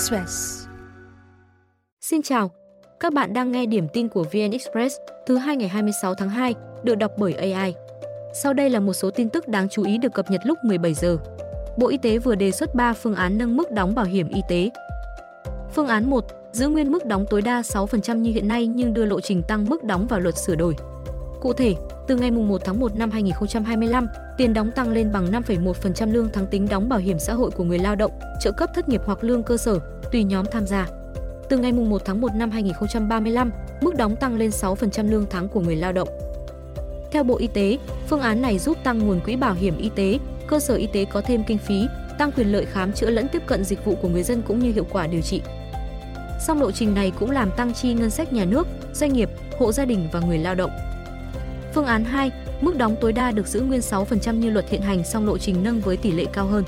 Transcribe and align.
Express. 0.00 0.66
Xin 2.00 2.22
chào, 2.22 2.50
các 3.00 3.12
bạn 3.12 3.32
đang 3.32 3.52
nghe 3.52 3.66
điểm 3.66 3.88
tin 3.92 4.08
của 4.08 4.22
VN 4.22 4.50
Express 4.50 4.96
thứ 5.26 5.36
hai 5.36 5.56
ngày 5.56 5.68
26 5.68 6.14
tháng 6.14 6.28
2, 6.28 6.54
được 6.82 6.94
đọc 6.94 7.12
bởi 7.18 7.34
AI. 7.34 7.74
Sau 8.34 8.52
đây 8.52 8.70
là 8.70 8.80
một 8.80 8.92
số 8.92 9.10
tin 9.10 9.28
tức 9.28 9.48
đáng 9.48 9.68
chú 9.68 9.84
ý 9.84 9.98
được 9.98 10.14
cập 10.14 10.30
nhật 10.30 10.40
lúc 10.44 10.58
17 10.64 10.94
giờ. 10.94 11.16
Bộ 11.78 11.88
Y 11.88 11.96
tế 11.96 12.18
vừa 12.18 12.34
đề 12.34 12.50
xuất 12.50 12.74
3 12.74 12.92
phương 12.92 13.14
án 13.14 13.38
nâng 13.38 13.56
mức 13.56 13.72
đóng 13.72 13.94
bảo 13.94 14.04
hiểm 14.04 14.28
y 14.28 14.40
tế. 14.48 14.70
Phương 15.74 15.88
án 15.88 16.10
1, 16.10 16.24
giữ 16.52 16.68
nguyên 16.68 16.92
mức 16.92 17.06
đóng 17.06 17.24
tối 17.30 17.42
đa 17.42 17.60
6% 17.60 18.16
như 18.16 18.32
hiện 18.32 18.48
nay 18.48 18.66
nhưng 18.66 18.94
đưa 18.94 19.04
lộ 19.04 19.20
trình 19.20 19.42
tăng 19.42 19.66
mức 19.68 19.84
đóng 19.84 20.06
vào 20.06 20.20
luật 20.20 20.38
sửa 20.38 20.54
đổi. 20.54 20.76
Cụ 21.40 21.52
thể, 21.52 21.74
từ 22.06 22.16
ngày 22.16 22.30
1 22.30 22.60
tháng 22.64 22.80
1 22.80 22.96
năm 22.96 23.10
2025, 23.10 24.06
tiền 24.36 24.54
đóng 24.54 24.70
tăng 24.70 24.92
lên 24.92 25.12
bằng 25.12 25.26
5,1% 25.30 26.12
lương 26.12 26.28
tháng 26.32 26.46
tính 26.46 26.68
đóng 26.70 26.88
bảo 26.88 26.98
hiểm 26.98 27.18
xã 27.18 27.34
hội 27.34 27.50
của 27.50 27.64
người 27.64 27.78
lao 27.78 27.96
động, 27.96 28.12
trợ 28.40 28.52
cấp 28.52 28.70
thất 28.74 28.88
nghiệp 28.88 29.00
hoặc 29.04 29.24
lương 29.24 29.42
cơ 29.42 29.56
sở, 29.56 29.78
tùy 30.12 30.24
nhóm 30.24 30.46
tham 30.52 30.66
gia. 30.66 30.86
Từ 31.48 31.58
ngày 31.58 31.72
1 31.72 32.02
tháng 32.04 32.20
1 32.20 32.34
năm 32.34 32.50
2035, 32.50 33.50
mức 33.80 33.94
đóng 33.96 34.16
tăng 34.16 34.36
lên 34.36 34.50
6% 34.50 35.10
lương 35.10 35.26
tháng 35.30 35.48
của 35.48 35.60
người 35.60 35.76
lao 35.76 35.92
động. 35.92 36.08
Theo 37.10 37.24
Bộ 37.24 37.36
Y 37.36 37.46
tế, 37.46 37.78
phương 38.08 38.20
án 38.20 38.42
này 38.42 38.58
giúp 38.58 38.76
tăng 38.84 38.98
nguồn 38.98 39.20
quỹ 39.20 39.36
bảo 39.36 39.54
hiểm 39.54 39.78
y 39.78 39.90
tế, 39.94 40.18
cơ 40.46 40.60
sở 40.60 40.74
y 40.74 40.86
tế 40.86 41.04
có 41.04 41.20
thêm 41.20 41.44
kinh 41.46 41.58
phí, 41.58 41.86
tăng 42.18 42.32
quyền 42.32 42.52
lợi 42.52 42.66
khám 42.66 42.92
chữa 42.92 43.10
lẫn 43.10 43.28
tiếp 43.28 43.42
cận 43.46 43.64
dịch 43.64 43.84
vụ 43.84 43.94
của 44.02 44.08
người 44.08 44.22
dân 44.22 44.42
cũng 44.42 44.58
như 44.58 44.72
hiệu 44.72 44.86
quả 44.90 45.06
điều 45.06 45.20
trị. 45.20 45.42
Song 46.40 46.60
lộ 46.60 46.72
trình 46.72 46.94
này 46.94 47.12
cũng 47.18 47.30
làm 47.30 47.50
tăng 47.56 47.74
chi 47.74 47.94
ngân 47.94 48.10
sách 48.10 48.32
nhà 48.32 48.44
nước, 48.44 48.66
doanh 48.92 49.12
nghiệp, 49.12 49.30
hộ 49.58 49.72
gia 49.72 49.84
đình 49.84 50.08
và 50.12 50.20
người 50.20 50.38
lao 50.38 50.54
động. 50.54 50.70
Phương 51.74 51.86
án 51.86 52.04
2, 52.04 52.30
mức 52.60 52.76
đóng 52.76 52.96
tối 53.00 53.12
đa 53.12 53.30
được 53.30 53.46
giữ 53.46 53.60
nguyên 53.60 53.80
6% 53.80 54.34
như 54.34 54.50
luật 54.50 54.70
hiện 54.70 54.82
hành 54.82 55.04
song 55.04 55.26
lộ 55.26 55.38
trình 55.38 55.62
nâng 55.62 55.80
với 55.80 55.96
tỷ 55.96 56.12
lệ 56.12 56.24
cao 56.32 56.46
hơn. 56.46 56.64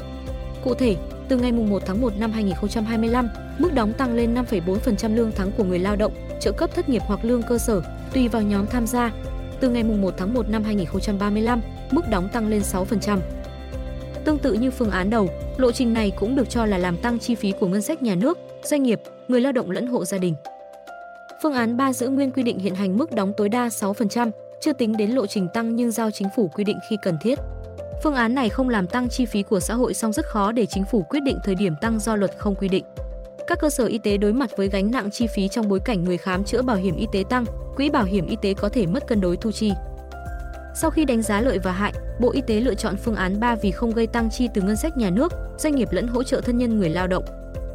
Cụ 0.64 0.74
thể, 0.74 0.96
từ 1.28 1.36
ngày 1.36 1.52
1 1.52 1.82
tháng 1.86 2.00
1 2.00 2.12
năm 2.18 2.32
2025, 2.32 3.28
mức 3.58 3.74
đóng 3.74 3.92
tăng 3.92 4.14
lên 4.14 4.34
5,4% 4.34 5.14
lương 5.14 5.32
tháng 5.36 5.52
của 5.52 5.64
người 5.64 5.78
lao 5.78 5.96
động, 5.96 6.12
trợ 6.40 6.52
cấp 6.52 6.70
thất 6.74 6.88
nghiệp 6.88 7.02
hoặc 7.06 7.24
lương 7.24 7.42
cơ 7.42 7.58
sở, 7.58 7.82
tùy 8.12 8.28
vào 8.28 8.42
nhóm 8.42 8.66
tham 8.66 8.86
gia. 8.86 9.12
Từ 9.60 9.70
ngày 9.70 9.82
1 9.82 10.14
tháng 10.16 10.34
1 10.34 10.48
năm 10.48 10.64
2035, 10.64 11.60
mức 11.90 12.02
đóng 12.10 12.28
tăng 12.32 12.48
lên 12.48 12.60
6%. 12.60 13.18
Tương 14.24 14.38
tự 14.38 14.52
như 14.52 14.70
phương 14.70 14.90
án 14.90 15.10
đầu, 15.10 15.28
lộ 15.56 15.72
trình 15.72 15.92
này 15.92 16.12
cũng 16.16 16.34
được 16.34 16.50
cho 16.50 16.66
là 16.66 16.78
làm 16.78 16.96
tăng 16.96 17.18
chi 17.18 17.34
phí 17.34 17.52
của 17.60 17.66
ngân 17.66 17.82
sách 17.82 18.02
nhà 18.02 18.14
nước, 18.14 18.38
doanh 18.62 18.82
nghiệp, 18.82 19.00
người 19.28 19.40
lao 19.40 19.52
động 19.52 19.70
lẫn 19.70 19.86
hộ 19.86 20.04
gia 20.04 20.18
đình. 20.18 20.34
Phương 21.42 21.52
án 21.52 21.76
3 21.76 21.92
giữ 21.92 22.08
nguyên 22.08 22.30
quy 22.30 22.42
định 22.42 22.58
hiện 22.58 22.74
hành 22.74 22.98
mức 22.98 23.12
đóng 23.12 23.32
tối 23.36 23.48
đa 23.48 23.68
6%, 23.68 24.30
chưa 24.60 24.72
tính 24.72 24.96
đến 24.96 25.10
lộ 25.10 25.26
trình 25.26 25.48
tăng 25.54 25.76
nhưng 25.76 25.90
giao 25.90 26.10
chính 26.10 26.28
phủ 26.36 26.48
quy 26.48 26.64
định 26.64 26.78
khi 26.90 26.96
cần 27.02 27.18
thiết. 27.22 27.38
Phương 28.02 28.14
án 28.14 28.34
này 28.34 28.48
không 28.48 28.68
làm 28.68 28.86
tăng 28.86 29.08
chi 29.08 29.26
phí 29.26 29.42
của 29.42 29.60
xã 29.60 29.74
hội 29.74 29.94
song 29.94 30.12
rất 30.12 30.26
khó 30.26 30.52
để 30.52 30.66
chính 30.66 30.84
phủ 30.84 31.02
quyết 31.02 31.20
định 31.20 31.38
thời 31.44 31.54
điểm 31.54 31.74
tăng 31.80 31.98
do 31.98 32.16
luật 32.16 32.30
không 32.38 32.54
quy 32.54 32.68
định. 32.68 32.84
Các 33.46 33.58
cơ 33.60 33.70
sở 33.70 33.86
y 33.86 33.98
tế 33.98 34.16
đối 34.16 34.32
mặt 34.32 34.50
với 34.56 34.68
gánh 34.68 34.90
nặng 34.90 35.10
chi 35.10 35.26
phí 35.26 35.48
trong 35.48 35.68
bối 35.68 35.80
cảnh 35.84 36.04
người 36.04 36.18
khám 36.18 36.44
chữa 36.44 36.62
bảo 36.62 36.76
hiểm 36.76 36.96
y 36.96 37.06
tế 37.12 37.24
tăng, 37.30 37.44
quỹ 37.76 37.90
bảo 37.90 38.04
hiểm 38.04 38.26
y 38.26 38.36
tế 38.42 38.54
có 38.54 38.68
thể 38.68 38.86
mất 38.86 39.06
cân 39.06 39.20
đối 39.20 39.36
thu 39.36 39.50
chi. 39.50 39.72
Sau 40.74 40.90
khi 40.90 41.04
đánh 41.04 41.22
giá 41.22 41.40
lợi 41.40 41.58
và 41.58 41.72
hại, 41.72 41.92
Bộ 42.20 42.30
Y 42.32 42.40
tế 42.40 42.60
lựa 42.60 42.74
chọn 42.74 42.96
phương 42.96 43.14
án 43.14 43.40
3 43.40 43.54
vì 43.54 43.70
không 43.70 43.90
gây 43.90 44.06
tăng 44.06 44.30
chi 44.30 44.48
từ 44.54 44.62
ngân 44.62 44.76
sách 44.76 44.96
nhà 44.96 45.10
nước, 45.10 45.32
doanh 45.58 45.74
nghiệp 45.74 45.88
lẫn 45.90 46.06
hỗ 46.06 46.22
trợ 46.22 46.40
thân 46.40 46.58
nhân 46.58 46.78
người 46.78 46.90
lao 46.90 47.06
động. 47.06 47.24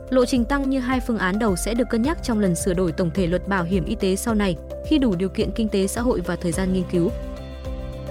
Lộ 0.10 0.26
trình 0.26 0.46
tăng 0.46 0.70
như 0.70 0.80
hai 0.80 1.00
phương 1.00 1.18
án 1.18 1.40
đầu 1.40 1.56
sẽ 1.56 1.74
được 1.74 1.90
cân 1.90 2.02
nhắc 2.02 2.18
trong 2.24 2.40
lần 2.40 2.56
sửa 2.56 2.74
đổi 2.74 2.92
tổng 2.92 3.12
thể 3.14 3.28
luật 3.28 3.48
bảo 3.48 3.64
hiểm 3.64 3.86
y 3.86 3.96
tế 3.96 4.16
sau 4.16 4.34
này, 4.34 4.56
khi 4.88 4.98
đủ 4.98 5.16
điều 5.16 5.30
kiện 5.30 5.52
kinh 5.52 5.70
tế 5.70 5.88
xã 5.88 6.02
hội 6.02 6.22
và 6.26 6.36
thời 6.36 6.52
gian 6.52 6.74
nghiên 6.74 6.84
cứu. 6.92 7.10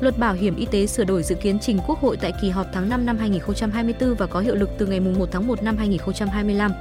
Luật 0.01 0.19
bảo 0.19 0.35
hiểm 0.35 0.57
y 0.57 0.67
tế 0.71 0.87
sửa 0.87 1.05
đổi 1.05 1.23
dự 1.23 1.35
kiến 1.35 1.59
trình 1.59 1.79
Quốc 1.87 2.01
hội 2.01 2.17
tại 2.17 2.33
kỳ 2.41 2.51
họp 2.51 2.67
tháng 2.73 2.89
5 2.89 3.07
năm 3.07 3.19
2024 3.19 4.15
và 4.15 4.27
có 4.27 4.41
hiệu 4.41 4.55
lực 4.55 4.71
từ 4.79 4.87
ngày 4.87 5.01
1 5.01 5.29
tháng 5.33 5.47
1 5.47 5.63
năm 5.63 5.77
2025. 5.77 6.73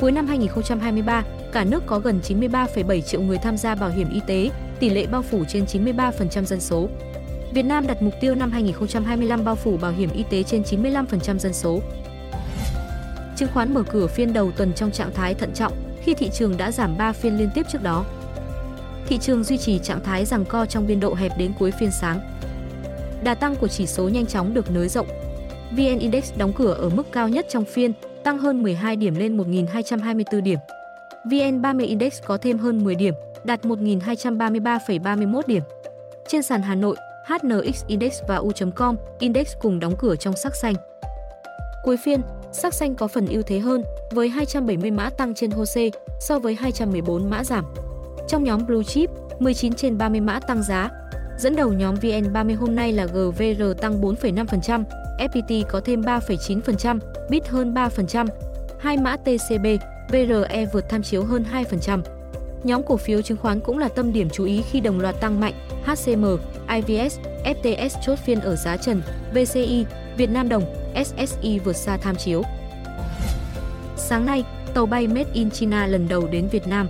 Cuối 0.00 0.12
năm 0.12 0.26
2023, 0.26 1.24
cả 1.52 1.64
nước 1.64 1.82
có 1.86 1.98
gần 1.98 2.20
93,7 2.28 3.00
triệu 3.00 3.20
người 3.20 3.38
tham 3.38 3.56
gia 3.56 3.74
bảo 3.74 3.90
hiểm 3.90 4.10
y 4.12 4.20
tế, 4.26 4.50
tỷ 4.80 4.90
lệ 4.90 5.06
bao 5.06 5.22
phủ 5.22 5.44
trên 5.48 5.64
93% 5.64 6.44
dân 6.44 6.60
số. 6.60 6.88
Việt 7.52 7.62
Nam 7.62 7.86
đặt 7.86 8.02
mục 8.02 8.14
tiêu 8.20 8.34
năm 8.34 8.52
2025 8.52 9.44
bao 9.44 9.54
phủ 9.54 9.76
bảo 9.76 9.92
hiểm 9.92 10.10
y 10.10 10.24
tế 10.30 10.42
trên 10.42 10.62
95% 10.62 11.38
dân 11.38 11.52
số. 11.52 11.80
Chứng 13.36 13.48
khoán 13.54 13.74
mở 13.74 13.82
cửa 13.82 14.06
phiên 14.06 14.32
đầu 14.32 14.50
tuần 14.56 14.72
trong 14.72 14.90
trạng 14.90 15.12
thái 15.14 15.34
thận 15.34 15.50
trọng 15.54 15.72
khi 16.02 16.14
thị 16.14 16.30
trường 16.34 16.56
đã 16.56 16.72
giảm 16.72 16.96
3 16.96 17.12
phiên 17.12 17.38
liên 17.38 17.50
tiếp 17.54 17.66
trước 17.72 17.82
đó. 17.82 18.04
Thị 19.06 19.18
trường 19.18 19.44
duy 19.44 19.58
trì 19.58 19.78
trạng 19.78 20.04
thái 20.04 20.24
rằng 20.24 20.44
co 20.44 20.66
trong 20.66 20.86
biên 20.86 21.00
độ 21.00 21.14
hẹp 21.14 21.32
đến 21.38 21.52
cuối 21.58 21.70
phiên 21.70 21.90
sáng. 21.90 22.35
Đà 23.26 23.34
tăng 23.34 23.56
của 23.56 23.68
chỉ 23.68 23.86
số 23.86 24.08
nhanh 24.08 24.26
chóng 24.26 24.54
được 24.54 24.70
nới 24.70 24.88
rộng. 24.88 25.06
VN 25.70 25.98
Index 25.98 26.32
đóng 26.36 26.52
cửa 26.52 26.72
ở 26.72 26.88
mức 26.88 27.12
cao 27.12 27.28
nhất 27.28 27.46
trong 27.48 27.64
phiên, 27.64 27.92
tăng 28.24 28.38
hơn 28.38 28.62
12 28.62 28.96
điểm 28.96 29.14
lên 29.14 29.36
1.224 29.36 30.42
điểm. 30.42 30.58
VN30 31.24 31.86
Index 31.86 32.22
có 32.26 32.36
thêm 32.36 32.58
hơn 32.58 32.84
10 32.84 32.94
điểm, 32.94 33.14
đạt 33.44 33.64
1.233,31 33.64 35.42
điểm. 35.46 35.62
Trên 36.28 36.42
sàn 36.42 36.62
Hà 36.62 36.74
Nội, 36.74 36.96
HNX 37.26 37.86
Index 37.86 38.12
và 38.28 38.36
U.com 38.36 38.96
Index 39.18 39.52
cùng 39.60 39.80
đóng 39.80 39.94
cửa 39.98 40.16
trong 40.16 40.36
sắc 40.36 40.56
xanh. 40.56 40.74
Cuối 41.84 41.96
phiên, 41.96 42.20
sắc 42.52 42.74
xanh 42.74 42.94
có 42.94 43.08
phần 43.08 43.26
ưu 43.26 43.42
thế 43.42 43.58
hơn 43.58 43.82
với 44.10 44.28
270 44.28 44.90
mã 44.90 45.10
tăng 45.10 45.34
trên 45.34 45.50
HOSE 45.50 45.90
so 46.20 46.38
với 46.38 46.54
214 46.54 47.30
mã 47.30 47.44
giảm. 47.44 47.64
Trong 48.28 48.44
nhóm 48.44 48.66
Blue 48.66 48.84
Chip, 48.84 49.10
19 49.38 49.72
trên 49.72 49.98
30 49.98 50.20
mã 50.20 50.40
tăng 50.40 50.62
giá. 50.62 50.90
Dẫn 51.38 51.56
đầu 51.56 51.72
nhóm 51.72 51.94
VN30 51.94 52.56
hôm 52.56 52.74
nay 52.74 52.92
là 52.92 53.04
GVR 53.04 53.62
tăng 53.80 54.00
4,5%, 54.02 54.84
FPT 55.18 55.64
có 55.68 55.80
thêm 55.80 56.00
3,9%, 56.00 56.98
BIT 57.30 57.48
hơn 57.48 57.74
3%, 57.74 58.26
hai 58.78 58.96
mã 58.96 59.16
TCB, 59.16 59.66
VRE 60.08 60.66
vượt 60.72 60.84
tham 60.88 61.02
chiếu 61.02 61.24
hơn 61.24 61.44
2%. 61.52 62.02
Nhóm 62.64 62.82
cổ 62.82 62.96
phiếu 62.96 63.22
chứng 63.22 63.38
khoán 63.38 63.60
cũng 63.60 63.78
là 63.78 63.88
tâm 63.88 64.12
điểm 64.12 64.28
chú 64.30 64.44
ý 64.44 64.62
khi 64.70 64.80
đồng 64.80 65.00
loạt 65.00 65.20
tăng 65.20 65.40
mạnh, 65.40 65.54
HCM, 65.84 66.24
IVS, 66.68 67.18
FTS 67.44 67.88
chốt 68.06 68.18
phiên 68.18 68.40
ở 68.40 68.56
giá 68.56 68.76
trần, 68.76 69.02
VCI, 69.34 69.86
Việt 70.16 70.30
Nam 70.30 70.48
đồng, 70.48 70.92
SSI 71.04 71.58
vượt 71.58 71.76
xa 71.76 71.96
tham 71.96 72.16
chiếu. 72.16 72.42
Sáng 73.96 74.26
nay, 74.26 74.44
tàu 74.74 74.86
bay 74.86 75.06
Made 75.06 75.30
in 75.32 75.50
China 75.50 75.86
lần 75.86 76.08
đầu 76.08 76.28
đến 76.32 76.48
Việt 76.48 76.66
Nam. 76.66 76.88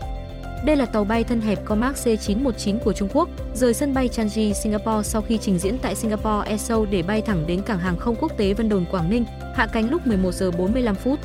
Đây 0.66 0.76
là 0.76 0.86
tàu 0.86 1.04
bay 1.04 1.24
thân 1.24 1.40
hẹp 1.40 1.64
Comac 1.64 1.94
C919 1.94 2.78
của 2.78 2.92
Trung 2.92 3.08
Quốc, 3.12 3.28
rời 3.54 3.74
sân 3.74 3.94
bay 3.94 4.08
Changi, 4.08 4.54
Singapore 4.54 5.08
sau 5.08 5.22
khi 5.22 5.38
trình 5.38 5.58
diễn 5.58 5.78
tại 5.78 5.94
Singapore 5.94 6.54
Airshow 6.54 6.86
để 6.90 7.02
bay 7.02 7.22
thẳng 7.22 7.44
đến 7.46 7.62
cảng 7.62 7.78
hàng 7.78 7.96
không 7.96 8.16
quốc 8.20 8.32
tế 8.36 8.54
Vân 8.54 8.68
Đồn 8.68 8.84
Quảng 8.90 9.10
Ninh, 9.10 9.24
hạ 9.54 9.66
cánh 9.72 9.90
lúc 9.90 10.06
11 10.06 10.34
giờ 10.34 10.50
45 10.50 10.94
phút. 10.94 11.20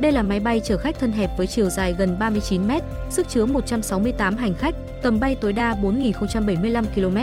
Đây 0.00 0.12
là 0.12 0.22
máy 0.22 0.40
bay 0.40 0.60
chở 0.60 0.76
khách 0.76 0.98
thân 0.98 1.12
hẹp 1.12 1.30
với 1.38 1.46
chiều 1.46 1.70
dài 1.70 1.94
gần 1.98 2.18
39 2.18 2.62
m, 2.68 2.70
sức 3.10 3.28
chứa 3.28 3.46
168 3.46 4.36
hành 4.36 4.54
khách, 4.54 4.74
tầm 5.02 5.20
bay 5.20 5.34
tối 5.34 5.52
đa 5.52 5.76
4.075 5.82 6.84
km. 6.94 7.16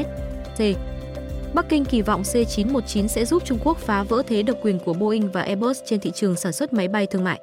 C. 0.57 0.77
Bắc 1.53 1.69
Kinh 1.69 1.85
kỳ 1.85 2.01
vọng 2.01 2.21
C919 2.21 3.07
sẽ 3.07 3.25
giúp 3.25 3.45
Trung 3.45 3.59
Quốc 3.63 3.77
phá 3.77 4.03
vỡ 4.03 4.23
thế 4.27 4.43
độc 4.43 4.57
quyền 4.61 4.79
của 4.79 4.93
Boeing 4.93 5.31
và 5.31 5.41
Airbus 5.41 5.79
trên 5.85 5.99
thị 5.99 6.11
trường 6.15 6.35
sản 6.35 6.53
xuất 6.53 6.73
máy 6.73 6.87
bay 6.87 7.07
thương 7.07 7.23
mại. 7.23 7.39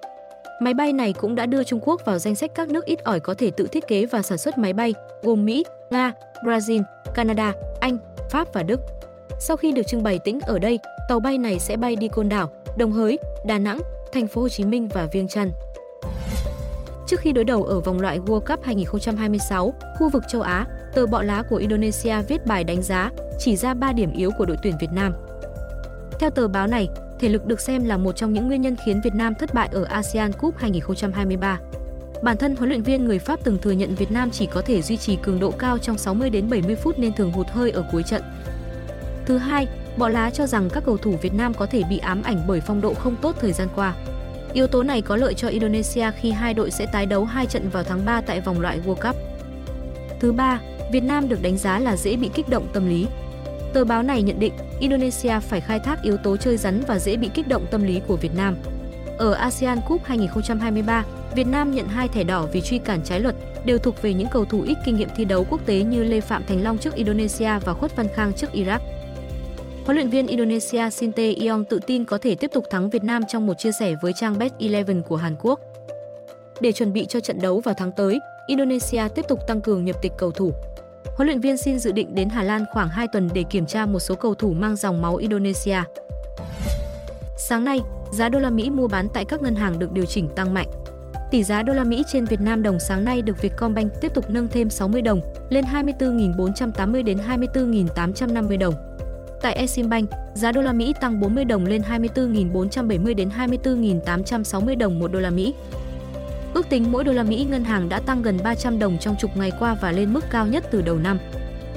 Máy 0.60 0.74
bay 0.74 0.92
này 0.92 1.12
cũng 1.12 1.34
đã 1.34 1.46
đưa 1.46 1.64
Trung 1.64 1.80
Quốc 1.82 2.04
vào 2.04 2.18
danh 2.18 2.34
sách 2.34 2.50
các 2.54 2.68
nước 2.68 2.84
ít 2.84 3.04
ỏi 3.04 3.20
có 3.20 3.34
thể 3.34 3.50
tự 3.50 3.66
thiết 3.66 3.86
kế 3.86 4.06
và 4.06 4.22
sản 4.22 4.38
xuất 4.38 4.58
máy 4.58 4.72
bay, 4.72 4.94
gồm 5.22 5.44
Mỹ, 5.44 5.64
Nga, 5.90 6.12
Brazil, 6.44 6.82
Canada, 7.14 7.52
Anh, 7.80 7.98
Pháp 8.30 8.52
và 8.52 8.62
Đức. 8.62 8.80
Sau 9.38 9.56
khi 9.56 9.72
được 9.72 9.82
trưng 9.86 10.02
bày 10.02 10.18
tĩnh 10.18 10.40
ở 10.40 10.58
đây, 10.58 10.78
tàu 11.08 11.20
bay 11.20 11.38
này 11.38 11.58
sẽ 11.58 11.76
bay 11.76 11.96
đi 11.96 12.08
Côn 12.08 12.28
Đảo, 12.28 12.50
Đồng 12.78 12.92
Hới, 12.92 13.18
Đà 13.46 13.58
Nẵng, 13.58 13.78
Thành 14.12 14.26
phố 14.26 14.40
Hồ 14.40 14.48
Chí 14.48 14.64
Minh 14.64 14.88
và 14.94 15.06
Viêng 15.12 15.28
Chăn. 15.28 15.50
Trước 17.06 17.20
khi 17.20 17.32
đối 17.32 17.44
đầu 17.44 17.64
ở 17.64 17.80
vòng 17.80 18.00
loại 18.00 18.20
World 18.20 18.40
Cup 18.40 18.64
2026, 18.64 19.74
khu 19.98 20.08
vực 20.08 20.22
châu 20.28 20.42
Á, 20.42 20.66
tờ 20.94 21.06
bọ 21.06 21.22
lá 21.22 21.42
của 21.50 21.56
Indonesia 21.56 22.22
viết 22.28 22.46
bài 22.46 22.64
đánh 22.64 22.82
giá, 22.82 23.10
chỉ 23.38 23.56
ra 23.56 23.74
3 23.74 23.92
điểm 23.92 24.12
yếu 24.12 24.30
của 24.38 24.44
đội 24.44 24.56
tuyển 24.62 24.74
Việt 24.80 24.92
Nam. 24.92 25.14
Theo 26.18 26.30
tờ 26.30 26.48
báo 26.48 26.66
này, 26.66 26.88
thể 27.20 27.28
lực 27.28 27.46
được 27.46 27.60
xem 27.60 27.84
là 27.84 27.96
một 27.96 28.16
trong 28.16 28.32
những 28.32 28.46
nguyên 28.46 28.60
nhân 28.60 28.76
khiến 28.84 29.00
Việt 29.04 29.14
Nam 29.14 29.34
thất 29.34 29.54
bại 29.54 29.68
ở 29.72 29.84
ASEAN 29.84 30.32
Cup 30.32 30.56
2023. 30.58 31.60
Bản 32.22 32.36
thân 32.36 32.56
huấn 32.56 32.68
luyện 32.68 32.82
viên 32.82 33.04
người 33.04 33.18
Pháp 33.18 33.40
từng 33.44 33.58
thừa 33.58 33.70
nhận 33.70 33.94
Việt 33.94 34.12
Nam 34.12 34.30
chỉ 34.30 34.46
có 34.46 34.62
thể 34.62 34.82
duy 34.82 34.96
trì 34.96 35.16
cường 35.16 35.40
độ 35.40 35.50
cao 35.50 35.78
trong 35.78 35.98
60 35.98 36.30
đến 36.30 36.50
70 36.50 36.76
phút 36.76 36.98
nên 36.98 37.12
thường 37.12 37.32
hụt 37.32 37.48
hơi 37.48 37.70
ở 37.70 37.84
cuối 37.92 38.02
trận. 38.02 38.22
Thứ 39.26 39.38
hai, 39.38 39.66
Bọ 39.96 40.08
lá 40.08 40.30
cho 40.30 40.46
rằng 40.46 40.70
các 40.70 40.82
cầu 40.86 40.96
thủ 40.96 41.16
Việt 41.22 41.34
Nam 41.34 41.54
có 41.54 41.66
thể 41.66 41.82
bị 41.90 41.98
ám 41.98 42.22
ảnh 42.22 42.42
bởi 42.46 42.60
phong 42.60 42.80
độ 42.80 42.94
không 42.94 43.16
tốt 43.16 43.36
thời 43.40 43.52
gian 43.52 43.68
qua. 43.74 43.94
Yếu 44.52 44.66
tố 44.66 44.82
này 44.82 45.02
có 45.02 45.16
lợi 45.16 45.34
cho 45.34 45.48
Indonesia 45.48 46.10
khi 46.20 46.30
hai 46.30 46.54
đội 46.54 46.70
sẽ 46.70 46.86
tái 46.86 47.06
đấu 47.06 47.24
hai 47.24 47.46
trận 47.46 47.68
vào 47.68 47.82
tháng 47.82 48.04
3 48.04 48.20
tại 48.20 48.40
vòng 48.40 48.60
loại 48.60 48.80
World 48.86 48.94
Cup. 48.94 49.16
Thứ 50.20 50.32
ba, 50.32 50.60
Việt 50.92 51.00
Nam 51.04 51.28
được 51.28 51.42
đánh 51.42 51.56
giá 51.56 51.78
là 51.78 51.96
dễ 51.96 52.16
bị 52.16 52.30
kích 52.34 52.48
động 52.48 52.66
tâm 52.72 52.88
lý. 52.88 53.06
Tờ 53.76 53.84
báo 53.84 54.02
này 54.02 54.22
nhận 54.22 54.38
định 54.38 54.52
Indonesia 54.80 55.40
phải 55.40 55.60
khai 55.60 55.80
thác 55.80 56.02
yếu 56.02 56.16
tố 56.16 56.36
chơi 56.36 56.56
rắn 56.56 56.82
và 56.86 56.98
dễ 56.98 57.16
bị 57.16 57.30
kích 57.34 57.48
động 57.48 57.66
tâm 57.70 57.82
lý 57.82 58.00
của 58.06 58.16
Việt 58.16 58.34
Nam. 58.36 58.56
Ở 59.18 59.32
ASEAN 59.32 59.78
Cup 59.88 60.04
2023, 60.04 61.04
Việt 61.34 61.46
Nam 61.46 61.74
nhận 61.74 61.88
hai 61.88 62.08
thẻ 62.08 62.24
đỏ 62.24 62.46
vì 62.52 62.60
truy 62.60 62.78
cản 62.78 63.00
trái 63.04 63.20
luật, 63.20 63.34
đều 63.64 63.78
thuộc 63.78 64.02
về 64.02 64.14
những 64.14 64.28
cầu 64.30 64.44
thủ 64.44 64.62
ít 64.62 64.74
kinh 64.84 64.96
nghiệm 64.96 65.08
thi 65.16 65.24
đấu 65.24 65.46
quốc 65.50 65.66
tế 65.66 65.82
như 65.82 66.04
Lê 66.04 66.20
Phạm 66.20 66.44
Thành 66.46 66.62
Long 66.62 66.78
trước 66.78 66.94
Indonesia 66.94 67.58
và 67.64 67.74
Khuất 67.74 67.96
Văn 67.96 68.06
Khang 68.14 68.32
trước 68.32 68.46
Iraq. 68.52 68.78
Huấn 69.84 69.96
luyện 69.96 70.10
viên 70.10 70.26
Indonesia 70.26 70.90
Sinte 70.90 71.34
Yong 71.48 71.64
tự 71.64 71.80
tin 71.86 72.04
có 72.04 72.18
thể 72.18 72.34
tiếp 72.34 72.50
tục 72.54 72.64
thắng 72.70 72.90
Việt 72.90 73.04
Nam 73.04 73.22
trong 73.28 73.46
một 73.46 73.54
chia 73.58 73.72
sẻ 73.80 73.94
với 74.02 74.12
trang 74.12 74.38
Bet 74.38 74.52
11 74.60 74.92
của 75.08 75.16
Hàn 75.16 75.36
Quốc. 75.42 75.60
Để 76.60 76.72
chuẩn 76.72 76.92
bị 76.92 77.06
cho 77.06 77.20
trận 77.20 77.40
đấu 77.40 77.60
vào 77.60 77.74
tháng 77.78 77.92
tới, 77.96 78.18
Indonesia 78.46 79.02
tiếp 79.14 79.24
tục 79.28 79.38
tăng 79.46 79.60
cường 79.60 79.84
nhập 79.84 79.96
tịch 80.02 80.12
cầu 80.18 80.30
thủ. 80.30 80.52
Huấn 81.14 81.26
luyện 81.26 81.40
viên 81.40 81.56
xin 81.56 81.78
dự 81.78 81.92
định 81.92 82.14
đến 82.14 82.28
Hà 82.28 82.42
Lan 82.42 82.64
khoảng 82.72 82.88
2 82.88 83.08
tuần 83.08 83.28
để 83.34 83.42
kiểm 83.42 83.66
tra 83.66 83.86
một 83.86 83.98
số 83.98 84.14
cầu 84.14 84.34
thủ 84.34 84.52
mang 84.52 84.76
dòng 84.76 85.02
máu 85.02 85.16
Indonesia. 85.16 85.78
Sáng 87.36 87.64
nay, 87.64 87.80
giá 88.12 88.28
đô 88.28 88.38
la 88.38 88.50
Mỹ 88.50 88.70
mua 88.70 88.88
bán 88.88 89.08
tại 89.14 89.24
các 89.24 89.42
ngân 89.42 89.54
hàng 89.54 89.78
được 89.78 89.92
điều 89.92 90.04
chỉnh 90.04 90.28
tăng 90.36 90.54
mạnh. 90.54 90.68
Tỷ 91.30 91.42
giá 91.42 91.62
đô 91.62 91.72
la 91.72 91.84
Mỹ 91.84 92.04
trên 92.12 92.24
Việt 92.24 92.40
Nam 92.40 92.62
đồng 92.62 92.78
sáng 92.78 93.04
nay 93.04 93.22
được 93.22 93.42
Vietcombank 93.42 93.92
tiếp 94.00 94.14
tục 94.14 94.30
nâng 94.30 94.48
thêm 94.48 94.70
60 94.70 95.02
đồng 95.02 95.20
lên 95.48 95.64
24.480 95.64 97.04
đến 97.04 97.18
24.850 97.28 98.58
đồng. 98.58 98.74
Tại 99.42 99.54
Eximbank, 99.54 100.10
giá 100.34 100.52
đô 100.52 100.62
la 100.62 100.72
Mỹ 100.72 100.94
tăng 101.00 101.20
40 101.20 101.44
đồng 101.44 101.66
lên 101.66 101.82
24.470 101.82 103.14
đến 103.14 103.30
24.860 103.38 104.78
đồng 104.78 104.98
một 104.98 105.12
đô 105.12 105.20
la 105.20 105.30
Mỹ. 105.30 105.54
Ước 106.56 106.68
tính 106.68 106.92
mỗi 106.92 107.04
đô 107.04 107.12
la 107.12 107.22
Mỹ 107.22 107.46
ngân 107.50 107.64
hàng 107.64 107.88
đã 107.88 108.00
tăng 108.00 108.22
gần 108.22 108.38
300 108.44 108.78
đồng 108.78 108.98
trong 108.98 109.16
chục 109.18 109.36
ngày 109.36 109.52
qua 109.58 109.76
và 109.80 109.92
lên 109.92 110.12
mức 110.12 110.24
cao 110.30 110.46
nhất 110.46 110.64
từ 110.70 110.82
đầu 110.82 110.98
năm. 110.98 111.18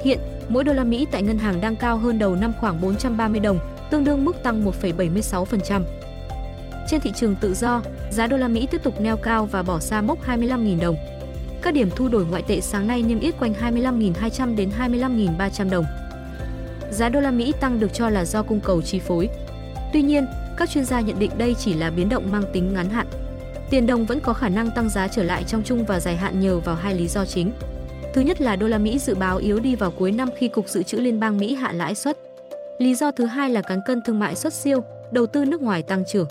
Hiện, 0.04 0.18
mỗi 0.48 0.64
đô 0.64 0.72
la 0.72 0.84
Mỹ 0.84 1.06
tại 1.12 1.22
ngân 1.22 1.38
hàng 1.38 1.60
đang 1.60 1.76
cao 1.76 1.96
hơn 1.98 2.18
đầu 2.18 2.36
năm 2.36 2.52
khoảng 2.60 2.80
430 2.80 3.40
đồng, 3.40 3.58
tương 3.90 4.04
đương 4.04 4.24
mức 4.24 4.42
tăng 4.42 4.64
1,76%. 4.64 5.82
Trên 6.88 7.00
thị 7.00 7.12
trường 7.16 7.36
tự 7.40 7.54
do, 7.54 7.82
giá 8.10 8.26
đô 8.26 8.36
la 8.36 8.48
Mỹ 8.48 8.68
tiếp 8.70 8.82
tục 8.82 9.00
neo 9.00 9.16
cao 9.16 9.46
và 9.46 9.62
bỏ 9.62 9.78
xa 9.78 10.00
mốc 10.00 10.18
25.000 10.26 10.80
đồng. 10.80 10.96
Các 11.62 11.74
điểm 11.74 11.90
thu 11.96 12.08
đổi 12.08 12.26
ngoại 12.26 12.42
tệ 12.42 12.60
sáng 12.60 12.86
nay 12.86 13.02
niêm 13.02 13.20
yết 13.20 13.38
quanh 13.38 13.54
25.200 13.60 14.56
đến 14.56 14.70
25.300 14.78 15.70
đồng. 15.70 15.84
Giá 16.90 17.08
đô 17.08 17.20
la 17.20 17.30
Mỹ 17.30 17.52
tăng 17.60 17.80
được 17.80 17.94
cho 17.94 18.08
là 18.08 18.24
do 18.24 18.42
cung 18.42 18.60
cầu 18.60 18.82
chi 18.82 18.98
phối. 18.98 19.28
Tuy 19.92 20.02
nhiên, 20.02 20.26
các 20.56 20.70
chuyên 20.70 20.84
gia 20.84 21.00
nhận 21.00 21.18
định 21.18 21.30
đây 21.38 21.54
chỉ 21.58 21.74
là 21.74 21.90
biến 21.90 22.08
động 22.08 22.30
mang 22.30 22.44
tính 22.52 22.74
ngắn 22.74 22.90
hạn. 22.90 23.06
Tiền 23.70 23.86
đồng 23.86 24.06
vẫn 24.06 24.20
có 24.20 24.32
khả 24.32 24.48
năng 24.48 24.70
tăng 24.70 24.88
giá 24.88 25.08
trở 25.08 25.22
lại 25.22 25.44
trong 25.44 25.62
chung 25.62 25.84
và 25.84 26.00
dài 26.00 26.16
hạn 26.16 26.40
nhờ 26.40 26.58
vào 26.58 26.74
hai 26.74 26.94
lý 26.94 27.08
do 27.08 27.24
chính. 27.24 27.52
Thứ 28.14 28.20
nhất 28.20 28.40
là 28.40 28.56
đô 28.56 28.68
la 28.68 28.78
Mỹ 28.78 28.98
dự 28.98 29.14
báo 29.14 29.36
yếu 29.36 29.60
đi 29.60 29.74
vào 29.74 29.90
cuối 29.90 30.12
năm 30.12 30.28
khi 30.36 30.48
Cục 30.48 30.68
Dự 30.68 30.82
trữ 30.82 30.98
Liên 30.98 31.20
bang 31.20 31.38
Mỹ 31.38 31.54
hạ 31.54 31.72
lãi 31.72 31.94
suất. 31.94 32.18
Lý 32.78 32.94
do 32.94 33.10
thứ 33.10 33.24
hai 33.24 33.50
là 33.50 33.62
cán 33.62 33.80
cân 33.86 34.02
thương 34.02 34.18
mại 34.18 34.36
xuất 34.36 34.52
siêu, 34.52 34.84
đầu 35.10 35.26
tư 35.26 35.44
nước 35.44 35.62
ngoài 35.62 35.82
tăng 35.82 36.04
trưởng. 36.04 36.28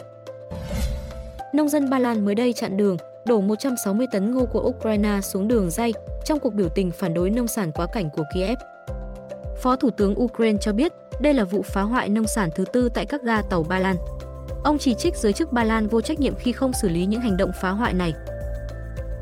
Nông 1.53 1.69
dân 1.69 1.89
Ba 1.89 1.99
Lan 1.99 2.25
mới 2.25 2.35
đây 2.35 2.53
chặn 2.53 2.77
đường, 2.77 2.97
đổ 3.25 3.41
160 3.41 4.07
tấn 4.11 4.31
ngô 4.31 4.45
của 4.45 4.61
Ukraine 4.61 5.21
xuống 5.21 5.47
đường 5.47 5.69
dây 5.69 5.93
trong 6.25 6.39
cuộc 6.39 6.53
biểu 6.53 6.69
tình 6.69 6.91
phản 6.91 7.13
đối 7.13 7.29
nông 7.29 7.47
sản 7.47 7.71
quá 7.71 7.87
cảnh 7.93 8.09
của 8.09 8.23
Kiev. 8.33 8.57
Phó 9.61 9.75
Thủ 9.75 9.89
tướng 9.89 10.21
Ukraine 10.21 10.57
cho 10.61 10.73
biết 10.73 10.93
đây 11.21 11.33
là 11.33 11.43
vụ 11.43 11.61
phá 11.61 11.81
hoại 11.81 12.09
nông 12.09 12.27
sản 12.27 12.49
thứ 12.55 12.65
tư 12.73 12.89
tại 12.89 13.05
các 13.05 13.23
ga 13.23 13.41
tàu 13.41 13.63
Ba 13.63 13.79
Lan. 13.79 13.95
Ông 14.63 14.77
chỉ 14.77 14.93
trích 14.93 15.15
giới 15.15 15.33
chức 15.33 15.53
Ba 15.53 15.63
Lan 15.63 15.87
vô 15.87 16.01
trách 16.01 16.19
nhiệm 16.19 16.35
khi 16.35 16.51
không 16.51 16.73
xử 16.73 16.89
lý 16.89 17.05
những 17.05 17.21
hành 17.21 17.37
động 17.37 17.51
phá 17.61 17.69
hoại 17.69 17.93
này. 17.93 18.13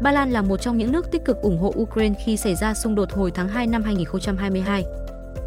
Ba 0.02 0.12
Lan 0.12 0.32
là 0.32 0.42
một 0.42 0.58
trong 0.58 0.78
những 0.78 0.92
nước 0.92 1.12
tích 1.12 1.26
cực 1.26 1.42
ủng 1.42 1.58
hộ 1.58 1.74
Ukraine 1.78 2.16
khi 2.26 2.38
xảy 2.38 2.56
ra 2.56 2.74
xung 2.74 2.96
đột 2.96 3.12
hồi 3.12 3.32
tháng 3.32 3.48
2 3.48 3.68
năm 3.68 3.84
2022. 3.84 4.84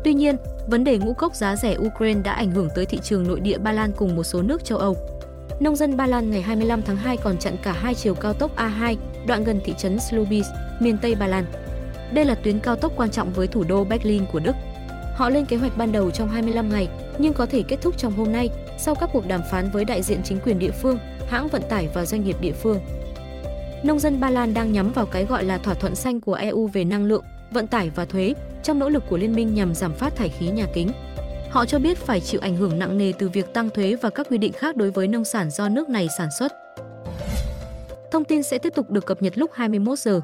Tuy 0.05 0.15
nhiên, 0.15 0.37
vấn 0.67 0.85
đề 0.85 0.99
ngũ 0.99 1.13
cốc 1.13 1.35
giá 1.35 1.57
rẻ 1.57 1.77
Ukraine 1.79 2.21
đã 2.25 2.33
ảnh 2.33 2.51
hưởng 2.51 2.69
tới 2.75 2.87
thị 2.87 2.99
trường 3.03 3.29
nội 3.29 3.41
địa 3.41 3.59
Ba 3.59 3.73
Lan 3.73 3.93
cùng 3.97 4.17
một 4.17 4.25
số 4.25 4.43
nước 4.43 4.65
châu 4.65 4.79
Âu. 4.79 4.97
Nông 5.61 5.77
dân 5.77 5.97
Ba 5.97 6.07
Lan 6.07 6.31
ngày 6.31 6.43
25 6.43 6.83
tháng 6.83 6.97
2 6.97 7.17
còn 7.17 7.39
chặn 7.39 7.57
cả 7.63 7.73
hai 7.73 7.95
chiều 7.95 8.15
cao 8.15 8.33
tốc 8.33 8.57
A2, 8.57 8.97
đoạn 9.27 9.45
gần 9.45 9.61
thị 9.65 9.75
trấn 9.79 9.99
Slubis, 10.01 10.47
miền 10.81 10.99
Tây 10.99 11.15
Ba 11.15 11.27
Lan. 11.27 11.45
Đây 12.13 12.25
là 12.25 12.35
tuyến 12.35 12.59
cao 12.59 12.77
tốc 12.77 12.93
quan 12.97 13.11
trọng 13.11 13.33
với 13.33 13.47
thủ 13.47 13.65
đô 13.69 13.85
Berlin 13.85 14.23
của 14.33 14.41
Đức. 14.41 14.57
Họ 15.15 15.31
lên 15.31 15.45
kế 15.45 15.57
hoạch 15.57 15.77
ban 15.77 15.93
đầu 15.93 16.11
trong 16.11 16.29
25 16.29 16.71
ngày, 16.71 16.89
nhưng 17.19 17.33
có 17.33 17.47
thể 17.47 17.63
kết 17.63 17.77
thúc 17.83 17.99
trong 17.99 18.13
hôm 18.13 18.33
nay 18.33 18.51
sau 18.81 18.95
các 18.95 19.11
cuộc 19.13 19.27
đàm 19.29 19.41
phán 19.51 19.71
với 19.71 19.85
đại 19.85 20.03
diện 20.03 20.21
chính 20.25 20.39
quyền 20.45 20.59
địa 20.59 20.71
phương, 20.71 20.99
hãng 21.29 21.49
vận 21.49 21.63
tải 21.69 21.89
và 21.95 22.07
doanh 22.07 22.25
nghiệp 22.25 22.37
địa 22.41 22.53
phương. 22.53 22.81
Nông 23.83 23.99
dân 23.99 24.21
Ba 24.21 24.31
Lan 24.31 24.55
đang 24.55 24.73
nhắm 24.73 24.93
vào 24.93 25.07
cái 25.07 25.25
gọi 25.25 25.45
là 25.45 25.59
thỏa 25.59 25.75
thuận 25.75 25.95
xanh 25.95 26.21
của 26.21 26.35
EU 26.35 26.67
về 26.67 26.85
năng 26.85 27.05
lượng, 27.05 27.25
vận 27.51 27.67
tải 27.67 27.91
và 27.91 28.05
thuế 28.05 28.35
trong 28.63 28.79
nỗ 28.79 28.89
lực 28.89 29.03
của 29.09 29.17
liên 29.17 29.35
minh 29.35 29.55
nhằm 29.55 29.75
giảm 29.75 29.93
phát 29.93 30.17
thải 30.17 30.29
khí 30.29 30.49
nhà 30.51 30.67
kính. 30.75 30.91
Họ 31.51 31.67
cho 31.67 31.79
biết 31.79 31.99
phải 31.99 32.21
chịu 32.21 32.41
ảnh 32.41 32.57
hưởng 32.57 32.79
nặng 32.79 32.99
nề 32.99 33.13
từ 33.19 33.29
việc 33.29 33.55
tăng 33.55 33.71
thuế 33.71 33.97
và 34.03 34.11
các 34.11 34.27
quy 34.31 34.39
định 34.39 34.53
khác 34.53 34.77
đối 34.77 34.91
với 34.91 35.09
nông 35.09 35.25
sản 35.25 35.51
do 35.51 35.69
nước 35.69 35.89
này 35.89 36.09
sản 36.19 36.29
xuất. 36.39 36.53
Thông 38.11 38.25
tin 38.25 38.43
sẽ 38.43 38.59
tiếp 38.59 38.73
tục 38.75 38.91
được 38.91 39.07
cập 39.07 39.23
nhật 39.23 39.39
lúc 39.39 39.51
21 39.55 39.99
giờ. 39.99 40.21